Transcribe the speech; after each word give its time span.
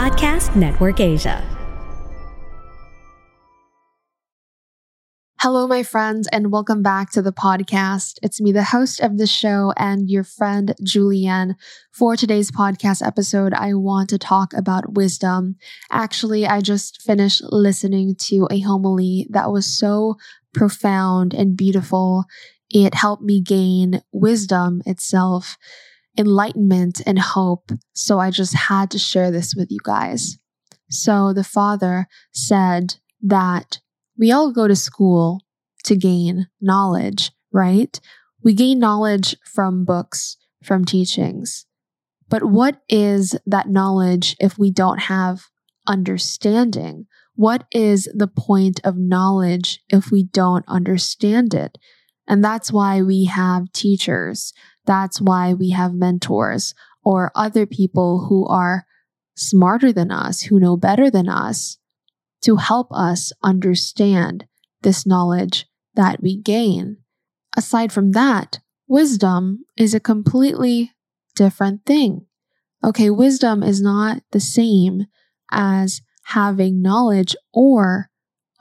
Podcast 0.00 0.56
Network 0.56 0.98
Asia. 0.98 1.46
Hello, 5.40 5.66
my 5.66 5.82
friends, 5.82 6.26
and 6.32 6.50
welcome 6.50 6.82
back 6.82 7.10
to 7.10 7.20
the 7.20 7.34
podcast. 7.34 8.14
It's 8.22 8.40
me, 8.40 8.50
the 8.50 8.64
host 8.64 9.00
of 9.00 9.18
the 9.18 9.26
show, 9.26 9.74
and 9.76 10.08
your 10.08 10.24
friend, 10.24 10.74
Julienne. 10.82 11.54
For 11.92 12.16
today's 12.16 12.50
podcast 12.50 13.06
episode, 13.06 13.52
I 13.52 13.74
want 13.74 14.08
to 14.08 14.18
talk 14.18 14.54
about 14.54 14.94
wisdom. 14.94 15.56
Actually, 15.90 16.46
I 16.46 16.62
just 16.62 17.02
finished 17.02 17.42
listening 17.50 18.14
to 18.20 18.48
a 18.50 18.60
homily 18.60 19.26
that 19.28 19.52
was 19.52 19.66
so 19.66 20.16
profound 20.54 21.34
and 21.34 21.58
beautiful. 21.58 22.24
It 22.70 22.94
helped 22.94 23.22
me 23.22 23.42
gain 23.42 24.00
wisdom 24.12 24.80
itself, 24.86 25.58
enlightenment, 26.18 27.00
and 27.06 27.18
hope. 27.18 27.70
So 27.92 28.18
I 28.18 28.30
just 28.30 28.54
had 28.54 28.90
to 28.90 28.98
share 28.98 29.30
this 29.30 29.54
with 29.54 29.70
you 29.70 29.78
guys. 29.84 30.38
So 30.90 31.32
the 31.32 31.44
father 31.44 32.06
said 32.32 32.96
that 33.22 33.80
we 34.18 34.32
all 34.32 34.52
go 34.52 34.68
to 34.68 34.76
school 34.76 35.40
to 35.84 35.96
gain 35.96 36.48
knowledge, 36.60 37.30
right? 37.52 37.98
We 38.42 38.54
gain 38.54 38.78
knowledge 38.78 39.36
from 39.44 39.84
books, 39.84 40.36
from 40.62 40.84
teachings. 40.84 41.66
But 42.28 42.44
what 42.44 42.80
is 42.88 43.36
that 43.46 43.68
knowledge 43.68 44.36
if 44.40 44.58
we 44.58 44.70
don't 44.70 45.00
have 45.00 45.46
understanding? 45.86 47.06
What 47.34 47.64
is 47.72 48.08
the 48.14 48.28
point 48.28 48.80
of 48.84 48.96
knowledge 48.96 49.80
if 49.88 50.10
we 50.10 50.24
don't 50.24 50.64
understand 50.68 51.54
it? 51.54 51.78
And 52.28 52.44
that's 52.44 52.72
why 52.72 53.02
we 53.02 53.24
have 53.24 53.72
teachers. 53.72 54.52
That's 54.86 55.20
why 55.20 55.54
we 55.54 55.70
have 55.70 55.92
mentors 55.92 56.74
or 57.04 57.32
other 57.34 57.66
people 57.66 58.26
who 58.28 58.46
are 58.46 58.86
smarter 59.36 59.92
than 59.92 60.10
us, 60.10 60.42
who 60.42 60.60
know 60.60 60.76
better 60.76 61.10
than 61.10 61.28
us, 61.28 61.78
to 62.42 62.56
help 62.56 62.88
us 62.90 63.32
understand 63.42 64.46
this 64.82 65.06
knowledge 65.06 65.66
that 65.94 66.22
we 66.22 66.36
gain. 66.36 66.98
Aside 67.56 67.92
from 67.92 68.12
that, 68.12 68.60
wisdom 68.86 69.64
is 69.76 69.94
a 69.94 70.00
completely 70.00 70.92
different 71.34 71.84
thing. 71.84 72.26
Okay, 72.82 73.10
wisdom 73.10 73.62
is 73.62 73.80
not 73.80 74.22
the 74.32 74.40
same 74.40 75.06
as 75.50 76.00
having 76.24 76.80
knowledge 76.80 77.36
or 77.52 78.10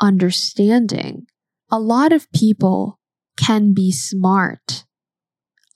understanding. 0.00 1.26
A 1.70 1.78
lot 1.78 2.12
of 2.12 2.30
people 2.32 2.98
can 3.36 3.74
be 3.74 3.92
smart. 3.92 4.77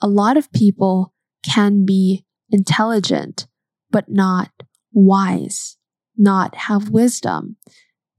A 0.02 0.08
lot 0.08 0.36
of 0.36 0.52
people 0.52 1.14
can 1.44 1.84
be 1.84 2.26
intelligent, 2.50 3.46
but 3.90 4.08
not 4.08 4.50
wise, 4.92 5.76
not 6.16 6.54
have 6.54 6.90
wisdom 6.90 7.56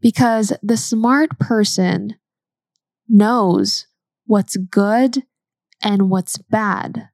because 0.01 0.53
the 0.63 0.77
smart 0.77 1.37
person 1.39 2.15
knows 3.07 3.85
what's 4.25 4.57
good 4.57 5.23
and 5.81 6.09
what's 6.09 6.37
bad. 6.37 7.09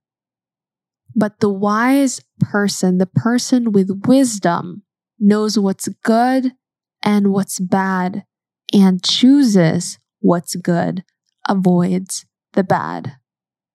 But 1.16 1.40
the 1.40 1.50
wise 1.50 2.22
person, 2.40 3.00
the 3.00 3.07
person 3.07 3.72
with 3.72 4.03
wisdom, 4.06 4.84
knows 5.19 5.57
what's 5.57 5.88
good 6.03 6.53
and 7.03 7.31
what's 7.31 7.59
bad 7.59 8.24
and 8.72 9.03
chooses 9.03 9.97
what's 10.19 10.56
good, 10.56 11.03
avoids 11.47 12.25
the 12.53 12.63
bad. 12.63 13.18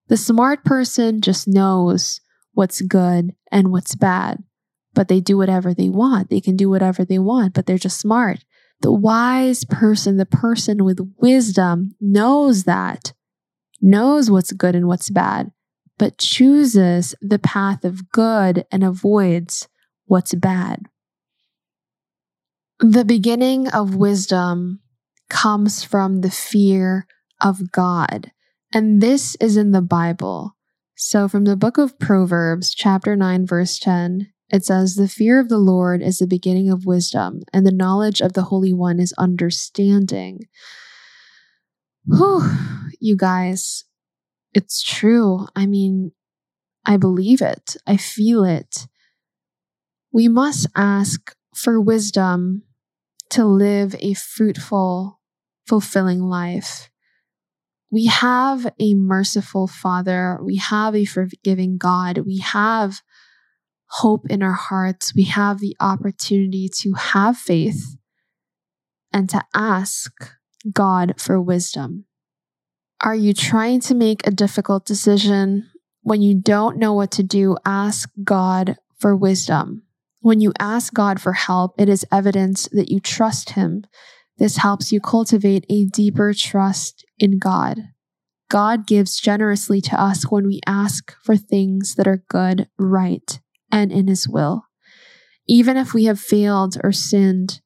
The 0.09 0.17
smart 0.17 0.65
person 0.65 1.21
just 1.21 1.49
knows 1.49 2.21
what's 2.53 2.83
good 2.83 3.35
and 3.51 3.73
what's 3.73 3.95
bad, 3.95 4.43
but 4.93 5.09
they 5.09 5.21
do 5.21 5.37
whatever 5.37 5.73
they 5.73 5.89
want. 5.89 6.31
They 6.31 6.41
can 6.41 6.57
do 6.57 6.69
whatever 6.69 7.05
they 7.05 7.19
want, 7.19 7.55
but 7.55 7.67
they're 7.67 7.79
just 7.79 8.01
smart. 8.01 8.45
The 8.83 8.93
wise 8.93 9.65
person, 9.65 10.19
the 10.19 10.27
person 10.27 10.85
with 10.85 11.01
wisdom, 11.19 11.95
knows 12.01 12.65
that, 12.65 13.13
knows 13.81 14.31
what's 14.31 14.53
good 14.53 14.75
and 14.75 14.87
what's 14.87 15.09
bad, 15.09 15.53
but 15.99 16.19
chooses 16.19 17.15
the 17.23 17.39
path 17.39 17.85
of 17.85 18.11
good 18.11 18.67
and 18.71 18.85
avoids 18.85 19.69
what's 20.05 20.35
bad. 20.35 20.83
The 22.81 23.05
beginning 23.05 23.69
of 23.69 23.95
wisdom 23.95 24.81
comes 25.31 25.83
from 25.83 26.21
the 26.21 26.31
fear 26.31 27.07
of 27.41 27.73
God. 27.73 28.33
And 28.75 29.01
this 29.01 29.37
is 29.37 29.57
in 29.57 29.71
the 29.71 29.81
Bible. 29.81 30.57
So, 30.97 31.29
from 31.29 31.45
the 31.45 31.57
book 31.57 31.79
of 31.79 31.97
Proverbs, 32.01 32.75
chapter 32.75 33.15
9, 33.15 33.47
verse 33.47 33.79
10, 33.79 34.33
it 34.51 34.65
says, 34.65 34.97
The 34.97 35.07
fear 35.07 35.39
of 35.39 35.49
the 35.49 35.59
Lord 35.59 36.03
is 36.03 36.19
the 36.19 36.27
beginning 36.27 36.71
of 36.71 36.85
wisdom, 36.85 37.43
and 37.53 37.65
the 37.65 37.71
knowledge 37.71 38.21
of 38.21 38.33
the 38.33 38.43
Holy 38.43 38.73
One 38.73 38.99
is 38.99 39.15
understanding. 39.17 40.41
Whew, 42.05 42.43
you 42.99 43.17
guys, 43.17 43.85
it's 44.53 44.83
true. 44.83 45.47
I 45.55 45.67
mean, 45.67 46.11
I 46.85 46.97
believe 46.97 47.43
it, 47.43 47.77
I 47.87 47.97
feel 47.97 48.43
it. 48.43 48.89
We 50.13 50.27
must 50.27 50.67
ask 50.75 51.33
for 51.55 51.81
wisdom 51.81 52.63
to 53.31 53.45
live 53.45 53.95
a 54.01 54.15
fruitful, 54.15 55.21
fulfilling 55.65 56.23
life. 56.23 56.91
We 57.95 58.07
have 58.07 58.67
a 58.81 58.95
merciful 58.95 59.69
Father. 59.69 60.41
We 60.43 60.57
have 60.57 60.97
a 60.97 61.05
forgiving 61.05 61.79
God. 61.79 62.19
We 62.27 62.39
have 62.39 63.03
hope 63.87 64.27
in 64.29 64.43
our 64.43 64.55
hearts, 64.55 65.15
we 65.15 65.23
have 65.27 65.61
the 65.61 65.77
opportunity 65.79 66.69
to 66.81 66.95
have 66.95 67.37
faith 67.37 67.97
and 69.13 69.31
to 69.31 69.45
ask 69.55 70.13
God 70.73 71.15
for 71.19 71.41
wisdom. 71.41 72.07
Are 73.01 73.15
you 73.15 73.33
trying 73.33 73.79
to 73.83 73.95
make 73.95 74.27
a 74.27 74.33
difficult 74.33 74.85
decision? 74.85 75.71
When 76.03 76.21
you 76.21 76.35
don't 76.35 76.79
know 76.79 76.95
what 76.95 77.13
to 77.13 77.23
do, 77.23 77.57
ask 77.65 78.11
God 78.25 78.77
for 78.99 79.15
wisdom. 79.15 79.85
When 80.19 80.41
you 80.41 80.53
ask 80.59 80.93
God 80.93 81.21
for 81.21 81.35
help, 81.35 81.81
it 81.81 81.89
is 81.89 82.05
evidence 82.11 82.69
that 82.73 82.91
you 82.91 82.99
trust 82.99 83.51
Him. 83.51 83.85
This 84.39 84.59
helps 84.59 84.91
you 84.91 85.01
cultivate 85.01 85.65
a 85.69 85.85
deeper 85.87 86.35
trust 86.35 87.05
in 87.19 87.39
God. 87.39 87.81
God 88.51 88.87
gives 88.87 89.21
generously 89.21 89.81
to 89.83 90.01
us 90.01 90.31
when 90.31 90.47
we 90.47 90.61
ask 90.67 91.15
for 91.23 91.37
things 91.37 91.95
that 91.97 92.07
are 92.07 92.25
good, 92.29 92.69
right, 92.79 93.41
and 93.71 93.93
in 93.93 94.09
His 94.09 94.29
will. 94.29 94.65
Even 95.47 95.77
if 95.77 95.95
we 95.95 96.05
have 96.05 96.21
failed 96.21 96.77
or 96.83 96.93
sinned 96.93 97.61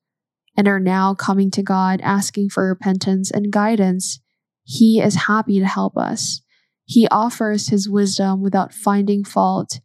and 0.57 0.69
are 0.69 0.81
now 0.81 1.15
coming 1.15 1.51
to 1.53 1.63
God 1.63 2.01
asking 2.03 2.51
for 2.51 2.69
repentance 2.69 3.31
and 3.31 3.53
guidance, 3.53 4.21
He 4.65 5.01
is 5.01 5.27
happy 5.27 5.59
to 5.59 5.67
help 5.67 5.97
us. 5.97 6.43
He 6.85 7.09
offers 7.09 7.69
His 7.69 7.89
wisdom 7.89 8.43
without 8.43 8.75
finding 8.75 9.25
fault. 9.25 9.81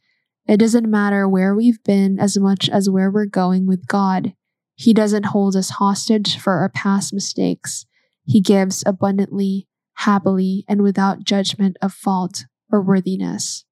It 0.47 0.57
doesn't 0.57 0.89
matter 0.89 1.27
where 1.27 1.55
we've 1.55 1.83
been 1.83 2.19
as 2.19 2.37
much 2.37 2.69
as 2.69 2.89
where 2.89 3.09
we're 3.09 3.25
going 3.25 3.67
with 3.67 3.87
God. 3.87 4.33
He 4.83 4.93
doesn't 4.93 5.27
hold 5.27 5.55
us 5.55 5.69
hostage 5.69 6.37
for 6.37 6.55
our 6.55 6.67
past 6.67 7.13
mistakes. 7.13 7.85
He 8.25 8.41
gives 8.41 8.83
abundantly, 8.85 9.65
happily, 9.93 10.65
and 10.67 10.81
without 10.81 11.23
judgment 11.23 11.77
of 11.81 11.93
fault 11.93 12.43
or 12.69 12.81
worthiness. 12.81 13.63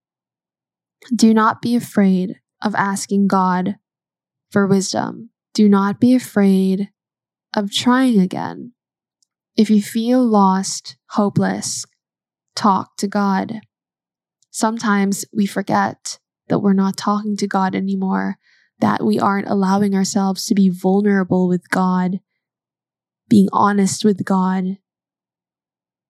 Do 1.14 1.34
not 1.34 1.62
be 1.62 1.76
afraid 1.76 2.40
of 2.62 2.76
asking 2.76 3.28
God 3.28 3.76
for 4.52 4.66
wisdom. 4.66 5.32
Do 5.54 5.68
not 5.68 6.00
be 6.00 6.16
afraid 6.16 6.92
of 7.54 7.74
trying 7.74 8.18
again. 8.18 8.72
If 9.58 9.70
you 9.70 9.82
feel 9.82 10.26
lost, 10.26 10.96
hopeless, 11.10 11.86
talk 12.56 12.96
to 13.00 13.08
God. 13.10 13.60
Sometimes 14.50 15.26
we 15.34 15.46
forget 15.46 16.20
that 16.48 16.60
we're 16.60 16.72
not 16.72 16.96
talking 16.96 17.36
to 17.36 17.48
God 17.48 17.76
anymore, 17.76 18.38
that 18.82 19.04
we 19.04 19.20
aren't 19.20 19.48
allowing 19.50 19.96
ourselves 19.96 20.46
to 20.48 20.56
be 20.56 20.70
vulnerable 20.70 21.48
with 21.48 21.70
God, 21.70 22.20
being 23.30 23.48
honest 23.54 24.04
with 24.06 24.26
God. 24.26 24.78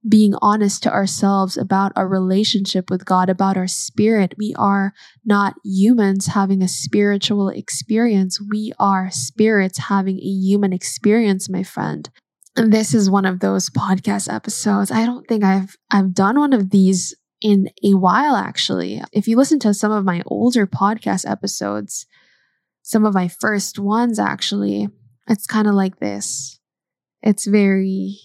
being 0.07 0.33
honest 0.41 0.81
to 0.81 0.91
ourselves 0.91 1.57
about 1.57 1.91
our 1.95 2.07
relationship 2.07 2.89
with 2.89 3.05
God, 3.05 3.29
about 3.29 3.55
our 3.55 3.67
spirit. 3.67 4.33
We 4.37 4.55
are 4.57 4.93
not 5.23 5.53
humans 5.63 6.27
having 6.27 6.63
a 6.63 6.67
spiritual 6.67 7.49
experience. 7.49 8.39
We 8.49 8.73
are 8.79 9.11
spirits 9.11 9.77
having 9.77 10.17
a 10.17 10.25
human 10.25 10.73
experience, 10.73 11.49
my 11.49 11.61
friend. 11.61 12.09
And 12.55 12.73
this 12.73 12.95
is 12.95 13.11
one 13.11 13.25
of 13.25 13.41
those 13.41 13.69
podcast 13.69 14.31
episodes. 14.33 14.89
I 14.91 15.05
don't 15.05 15.27
think 15.27 15.43
I've 15.43 15.75
I've 15.91 16.13
done 16.15 16.39
one 16.39 16.53
of 16.53 16.71
these 16.71 17.15
in 17.39 17.69
a 17.83 17.93
while 17.93 18.35
actually. 18.35 19.01
If 19.13 19.27
you 19.27 19.37
listen 19.37 19.59
to 19.59 19.73
some 19.73 19.91
of 19.91 20.03
my 20.03 20.23
older 20.25 20.65
podcast 20.65 21.29
episodes, 21.29 22.07
some 22.81 23.05
of 23.05 23.13
my 23.13 23.27
first 23.27 23.79
ones 23.79 24.19
actually, 24.19 24.89
it's 25.27 25.45
kind 25.45 25.67
of 25.67 25.75
like 25.75 25.99
this. 25.99 26.59
It's 27.21 27.45
very 27.45 28.17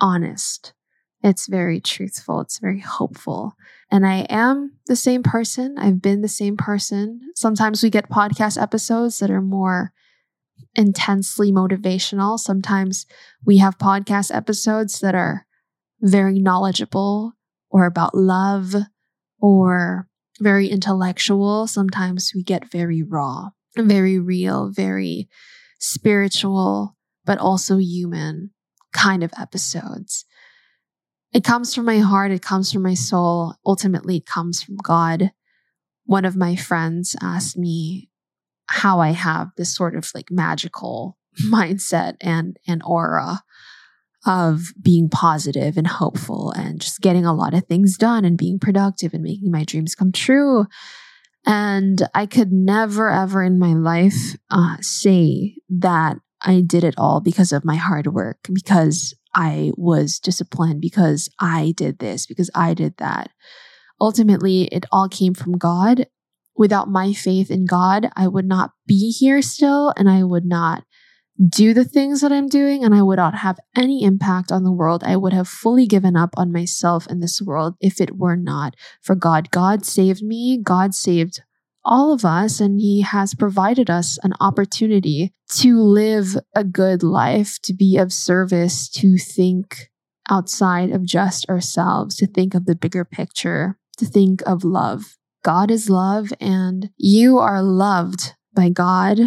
honest. 0.00 0.72
It's 1.22 1.48
very 1.48 1.80
truthful. 1.80 2.40
It's 2.40 2.58
very 2.58 2.80
hopeful. 2.80 3.54
And 3.90 4.06
I 4.06 4.26
am 4.28 4.78
the 4.86 4.96
same 4.96 5.22
person. 5.22 5.76
I've 5.78 6.00
been 6.00 6.22
the 6.22 6.28
same 6.28 6.56
person. 6.56 7.20
Sometimes 7.34 7.82
we 7.82 7.90
get 7.90 8.08
podcast 8.08 8.60
episodes 8.60 9.18
that 9.18 9.30
are 9.30 9.42
more 9.42 9.92
intensely 10.76 11.50
motivational. 11.50 12.38
Sometimes 12.38 13.06
we 13.44 13.58
have 13.58 13.78
podcast 13.78 14.34
episodes 14.34 15.00
that 15.00 15.14
are 15.14 15.46
very 16.00 16.38
knowledgeable 16.38 17.32
or 17.70 17.84
about 17.84 18.14
love 18.14 18.74
or 19.40 20.08
very 20.40 20.68
intellectual. 20.68 21.66
Sometimes 21.66 22.32
we 22.34 22.42
get 22.42 22.70
very 22.70 23.02
raw, 23.02 23.50
very 23.76 24.18
real, 24.18 24.70
very 24.70 25.28
spiritual, 25.78 26.96
but 27.24 27.38
also 27.38 27.78
human 27.78 28.50
kind 28.92 29.22
of 29.22 29.32
episodes. 29.38 30.24
It 31.32 31.44
comes 31.44 31.74
from 31.74 31.84
my 31.84 31.98
heart, 31.98 32.30
it 32.30 32.42
comes 32.42 32.72
from 32.72 32.82
my 32.82 32.94
soul. 32.94 33.54
Ultimately, 33.66 34.16
it 34.16 34.26
comes 34.26 34.62
from 34.62 34.76
God. 34.76 35.32
One 36.04 36.24
of 36.24 36.36
my 36.36 36.56
friends 36.56 37.14
asked 37.20 37.56
me 37.56 38.08
how 38.66 39.00
I 39.00 39.10
have 39.10 39.50
this 39.56 39.74
sort 39.74 39.94
of 39.94 40.10
like 40.14 40.30
magical 40.30 41.18
mindset 41.44 42.16
and, 42.20 42.56
and 42.66 42.82
aura 42.84 43.42
of 44.26 44.72
being 44.80 45.08
positive 45.08 45.76
and 45.76 45.86
hopeful 45.86 46.50
and 46.52 46.80
just 46.80 47.00
getting 47.00 47.24
a 47.24 47.34
lot 47.34 47.54
of 47.54 47.64
things 47.64 47.96
done 47.96 48.24
and 48.24 48.36
being 48.36 48.58
productive 48.58 49.14
and 49.14 49.22
making 49.22 49.50
my 49.50 49.64
dreams 49.64 49.94
come 49.94 50.12
true. 50.12 50.66
And 51.48 52.06
I 52.14 52.26
could 52.26 52.52
never, 52.52 53.08
ever 53.08 53.42
in 53.42 53.58
my 53.58 53.72
life 53.72 54.36
uh, 54.50 54.76
say 54.82 55.56
that 55.70 56.18
I 56.42 56.60
did 56.60 56.84
it 56.84 56.94
all 56.98 57.20
because 57.22 57.52
of 57.52 57.64
my 57.64 57.76
hard 57.76 58.08
work, 58.08 58.36
because 58.52 59.14
I 59.34 59.72
was 59.74 60.20
disciplined, 60.20 60.82
because 60.82 61.30
I 61.40 61.72
did 61.74 62.00
this, 62.00 62.26
because 62.26 62.50
I 62.54 62.74
did 62.74 62.98
that. 62.98 63.30
Ultimately, 63.98 64.64
it 64.64 64.84
all 64.92 65.08
came 65.08 65.32
from 65.32 65.56
God. 65.56 66.06
Without 66.54 66.90
my 66.90 67.14
faith 67.14 67.50
in 67.50 67.64
God, 67.64 68.10
I 68.14 68.28
would 68.28 68.44
not 68.44 68.72
be 68.86 69.10
here 69.10 69.40
still 69.40 69.94
and 69.96 70.10
I 70.10 70.24
would 70.24 70.44
not 70.44 70.84
do 71.46 71.72
the 71.72 71.84
things 71.84 72.20
that 72.20 72.32
I'm 72.32 72.48
doing 72.48 72.84
and 72.84 72.94
I 72.94 73.02
would 73.02 73.18
not 73.18 73.36
have 73.36 73.58
any 73.76 74.02
impact 74.02 74.50
on 74.50 74.64
the 74.64 74.72
world. 74.72 75.04
I 75.04 75.16
would 75.16 75.32
have 75.32 75.48
fully 75.48 75.86
given 75.86 76.16
up 76.16 76.34
on 76.36 76.52
myself 76.52 77.06
and 77.06 77.22
this 77.22 77.40
world 77.40 77.74
if 77.80 78.00
it 78.00 78.16
were 78.16 78.36
not 78.36 78.74
for 79.02 79.14
God. 79.14 79.50
God 79.50 79.84
saved 79.84 80.22
me. 80.22 80.58
God 80.60 80.94
saved 80.94 81.42
all 81.84 82.12
of 82.12 82.24
us, 82.24 82.60
and 82.60 82.78
He 82.78 83.00
has 83.00 83.34
provided 83.34 83.88
us 83.88 84.18
an 84.22 84.34
opportunity 84.40 85.32
to 85.50 85.80
live 85.80 86.36
a 86.54 86.62
good 86.62 87.02
life, 87.02 87.58
to 87.62 87.72
be 87.72 87.96
of 87.96 88.12
service, 88.12 88.88
to 88.90 89.16
think 89.16 89.88
outside 90.28 90.90
of 90.90 91.04
just 91.04 91.48
ourselves, 91.48 92.16
to 92.16 92.26
think 92.26 92.54
of 92.54 92.66
the 92.66 92.74
bigger 92.74 93.04
picture, 93.04 93.78
to 93.96 94.04
think 94.04 94.42
of 94.44 94.64
love. 94.64 95.16
God 95.42 95.70
is 95.70 95.88
love, 95.88 96.32
and 96.40 96.90
you 96.98 97.38
are 97.38 97.62
loved 97.62 98.34
by 98.52 98.68
God. 98.68 99.18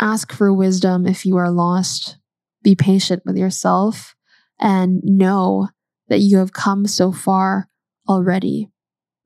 Ask 0.00 0.32
for 0.32 0.52
wisdom 0.52 1.06
if 1.06 1.24
you 1.24 1.36
are 1.36 1.50
lost. 1.50 2.18
Be 2.62 2.74
patient 2.74 3.22
with 3.24 3.36
yourself 3.36 4.14
and 4.58 5.00
know 5.04 5.68
that 6.08 6.20
you 6.20 6.38
have 6.38 6.52
come 6.52 6.86
so 6.86 7.12
far 7.12 7.68
already. 8.08 8.70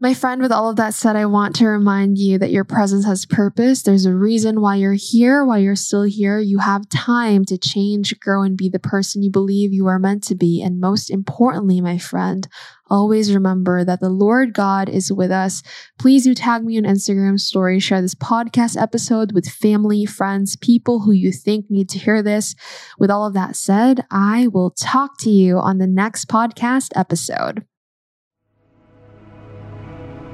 My 0.00 0.14
friend, 0.14 0.40
with 0.40 0.52
all 0.52 0.70
of 0.70 0.76
that 0.76 0.94
said, 0.94 1.16
I 1.16 1.26
want 1.26 1.56
to 1.56 1.66
remind 1.66 2.18
you 2.18 2.38
that 2.38 2.52
your 2.52 2.62
presence 2.62 3.04
has 3.04 3.26
purpose. 3.26 3.82
There's 3.82 4.06
a 4.06 4.14
reason 4.14 4.60
why 4.60 4.76
you're 4.76 4.92
here, 4.92 5.44
why 5.44 5.58
you're 5.58 5.74
still 5.74 6.04
here. 6.04 6.38
You 6.38 6.58
have 6.58 6.88
time 6.88 7.44
to 7.46 7.58
change, 7.58 8.14
grow, 8.20 8.44
and 8.44 8.56
be 8.56 8.68
the 8.68 8.78
person 8.78 9.24
you 9.24 9.32
believe 9.32 9.72
you 9.72 9.88
are 9.88 9.98
meant 9.98 10.22
to 10.28 10.36
be. 10.36 10.62
And 10.62 10.78
most 10.78 11.10
importantly, 11.10 11.80
my 11.80 11.98
friend, 11.98 12.46
always 12.88 13.34
remember 13.34 13.84
that 13.84 13.98
the 13.98 14.08
Lord 14.08 14.54
God 14.54 14.88
is 14.88 15.12
with 15.12 15.32
us. 15.32 15.64
Please 15.98 16.22
do 16.22 16.32
tag 16.32 16.62
me 16.62 16.78
on 16.78 16.84
Instagram 16.84 17.40
story, 17.40 17.80
share 17.80 18.00
this 18.00 18.14
podcast 18.14 18.80
episode 18.80 19.32
with 19.32 19.48
family, 19.48 20.06
friends, 20.06 20.54
people 20.54 21.00
who 21.00 21.10
you 21.10 21.32
think 21.32 21.66
need 21.70 21.88
to 21.88 21.98
hear 21.98 22.22
this. 22.22 22.54
With 23.00 23.10
all 23.10 23.26
of 23.26 23.34
that 23.34 23.56
said, 23.56 24.06
I 24.12 24.46
will 24.46 24.70
talk 24.70 25.18
to 25.22 25.30
you 25.30 25.58
on 25.58 25.78
the 25.78 25.88
next 25.88 26.28
podcast 26.28 26.90
episode. 26.94 27.64